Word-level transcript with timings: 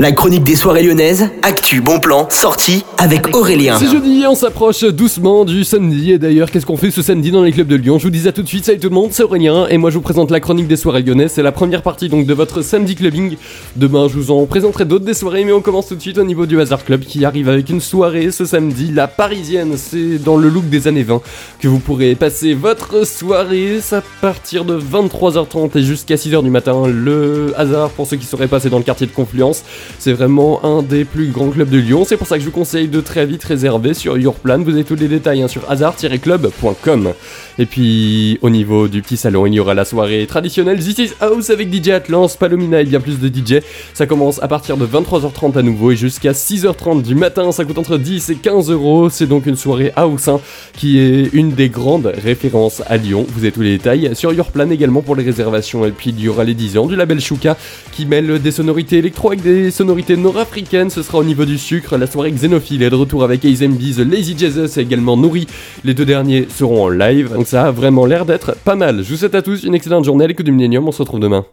La 0.00 0.12
chronique 0.12 0.44
des 0.44 0.56
soirées 0.56 0.82
lyonnaises, 0.82 1.28
actu, 1.42 1.82
bon 1.82 2.00
plan, 2.00 2.26
sortie 2.30 2.86
avec 2.96 3.36
Aurélien. 3.36 3.76
C'est 3.78 3.90
jeudi, 3.90 4.24
on 4.26 4.34
s'approche 4.34 4.82
doucement 4.82 5.44
du 5.44 5.62
samedi. 5.62 6.12
Et 6.12 6.18
d'ailleurs, 6.18 6.50
qu'est-ce 6.50 6.64
qu'on 6.64 6.78
fait 6.78 6.90
ce 6.90 7.02
samedi 7.02 7.30
dans 7.30 7.42
les 7.42 7.52
clubs 7.52 7.66
de 7.66 7.76
Lyon 7.76 7.98
Je 7.98 8.04
vous 8.04 8.10
dis 8.10 8.26
à 8.26 8.32
tout 8.32 8.40
de 8.40 8.48
suite, 8.48 8.64
salut 8.64 8.78
tout 8.78 8.88
le 8.88 8.94
monde, 8.94 9.10
c'est 9.12 9.22
Aurélien. 9.22 9.66
Et 9.68 9.76
moi, 9.76 9.90
je 9.90 9.96
vous 9.96 10.00
présente 10.00 10.30
la 10.30 10.40
chronique 10.40 10.68
des 10.68 10.76
soirées 10.76 11.02
lyonnaises. 11.02 11.32
C'est 11.34 11.42
la 11.42 11.52
première 11.52 11.82
partie 11.82 12.08
donc 12.08 12.24
de 12.24 12.32
votre 12.32 12.62
samedi 12.62 12.94
clubbing. 12.94 13.36
Demain, 13.76 14.08
je 14.08 14.14
vous 14.14 14.30
en 14.30 14.46
présenterai 14.46 14.86
d'autres 14.86 15.04
des 15.04 15.12
soirées. 15.12 15.44
Mais 15.44 15.52
on 15.52 15.60
commence 15.60 15.88
tout 15.88 15.96
de 15.96 16.00
suite 16.00 16.16
au 16.16 16.24
niveau 16.24 16.46
du 16.46 16.58
Hazard 16.58 16.82
Club 16.82 17.02
qui 17.02 17.26
arrive 17.26 17.50
avec 17.50 17.68
une 17.68 17.82
soirée 17.82 18.30
ce 18.30 18.46
samedi, 18.46 18.92
la 18.92 19.06
parisienne. 19.06 19.74
C'est 19.76 20.16
dans 20.16 20.38
le 20.38 20.48
look 20.48 20.66
des 20.70 20.88
années 20.88 21.02
20 21.02 21.20
que 21.60 21.68
vous 21.68 21.78
pourrez 21.78 22.14
passer 22.14 22.54
votre 22.54 23.06
soirée. 23.06 23.80
à 23.92 24.02
partir 24.22 24.64
de 24.64 24.80
23h30 24.80 25.76
et 25.76 25.82
jusqu'à 25.82 26.14
6h 26.14 26.42
du 26.42 26.48
matin. 26.48 26.86
Le 26.86 27.52
hasard 27.58 27.90
pour 27.90 28.06
ceux 28.06 28.16
qui 28.16 28.24
seraient 28.24 28.48
passés 28.48 28.70
dans 28.70 28.78
le 28.78 28.84
quartier 28.84 29.06
de 29.06 29.12
Confluence. 29.12 29.62
C'est 29.98 30.12
vraiment 30.12 30.64
un 30.64 30.82
des 30.82 31.04
plus 31.04 31.28
grands 31.28 31.50
clubs 31.50 31.68
de 31.68 31.78
Lyon. 31.78 32.04
C'est 32.06 32.16
pour 32.16 32.26
ça 32.26 32.36
que 32.36 32.40
je 32.40 32.46
vous 32.46 32.52
conseille 32.52 32.88
de 32.88 33.00
très 33.00 33.26
vite 33.26 33.44
réserver 33.44 33.94
sur 33.94 34.16
Yourplan. 34.16 34.62
Vous 34.62 34.70
avez 34.70 34.84
tous 34.84 34.94
les 34.94 35.08
détails 35.08 35.42
hein, 35.42 35.48
sur 35.48 35.70
hasard-club.com. 35.70 37.12
Et 37.58 37.66
puis, 37.66 38.38
au 38.42 38.50
niveau 38.50 38.88
du 38.88 39.02
petit 39.02 39.16
salon, 39.16 39.46
il 39.46 39.54
y 39.54 39.60
aura 39.60 39.74
la 39.74 39.84
soirée 39.84 40.26
traditionnelle 40.26 40.78
This 40.78 40.98
is 40.98 41.10
House 41.20 41.50
avec 41.50 41.72
DJ 41.72 41.90
Atlas, 41.90 42.36
Palomina 42.36 42.80
et 42.80 42.84
bien 42.84 43.00
plus 43.00 43.18
de 43.18 43.28
DJ. 43.28 43.62
Ça 43.92 44.06
commence 44.06 44.42
à 44.42 44.48
partir 44.48 44.76
de 44.76 44.86
23h30 44.86 45.58
à 45.58 45.62
nouveau 45.62 45.90
et 45.90 45.96
jusqu'à 45.96 46.32
6h30 46.32 47.02
du 47.02 47.14
matin. 47.14 47.52
Ça 47.52 47.64
coûte 47.64 47.78
entre 47.78 47.98
10 47.98 48.30
et 48.30 48.36
15 48.36 48.70
euros. 48.70 49.10
C'est 49.10 49.26
donc 49.26 49.46
une 49.46 49.56
soirée 49.56 49.92
house 49.96 50.28
hein, 50.28 50.40
qui 50.76 50.98
est 50.98 51.28
une 51.34 51.50
des 51.52 51.68
grandes 51.68 52.12
références 52.22 52.82
à 52.86 52.96
Lyon. 52.96 53.26
Vous 53.28 53.40
avez 53.40 53.52
tous 53.52 53.62
les 53.62 53.76
détails 53.76 54.10
sur 54.14 54.32
Yourplan 54.32 54.70
également 54.70 55.02
pour 55.02 55.16
les 55.16 55.24
réservations. 55.24 55.84
Et 55.84 55.90
puis, 55.90 56.10
il 56.10 56.20
y 56.20 56.28
aura 56.28 56.44
les 56.44 56.54
10 56.54 56.78
ans 56.78 56.86
du 56.86 56.96
label 56.96 57.20
Shuka 57.20 57.56
qui 57.92 58.06
mêle 58.06 58.40
des 58.40 58.50
sonorités 58.52 58.98
électro 58.98 59.28
avec 59.28 59.42
des 59.42 59.70
sonorité 59.80 60.14
nord-africaine, 60.18 60.90
ce 60.90 61.02
sera 61.02 61.16
au 61.16 61.24
niveau 61.24 61.46
du 61.46 61.56
sucre. 61.56 61.96
La 61.96 62.06
soirée 62.06 62.30
xénophile 62.32 62.82
est 62.82 62.90
de 62.90 62.94
retour 62.94 63.24
avec 63.24 63.46
AZMB, 63.46 63.78
The 63.78 64.00
Lazy 64.00 64.36
Jesus 64.36 64.78
et 64.78 64.82
également 64.82 65.16
Nourri. 65.16 65.46
Les 65.84 65.94
deux 65.94 66.04
derniers 66.04 66.46
seront 66.50 66.84
en 66.84 66.88
live, 66.90 67.32
donc 67.32 67.46
ça 67.46 67.68
a 67.68 67.70
vraiment 67.70 68.04
l'air 68.04 68.26
d'être 68.26 68.54
pas 68.56 68.74
mal. 68.74 69.02
Je 69.02 69.08
vous 69.08 69.16
souhaite 69.16 69.34
à 69.34 69.40
tous 69.40 69.64
une 69.64 69.74
excellente 69.74 70.04
journée 70.04 70.28
l'écoute 70.28 70.44
du 70.44 70.52
Millennium, 70.52 70.86
on 70.86 70.92
se 70.92 70.98
retrouve 70.98 71.20
demain. 71.20 71.46